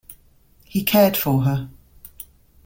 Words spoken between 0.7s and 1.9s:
cared for her.